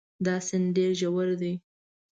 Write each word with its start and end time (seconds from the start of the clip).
دا 0.25 0.35
سیند 0.47 0.67
ډېر 0.75 0.91
ژور 0.99 1.29
دی. 1.41 1.53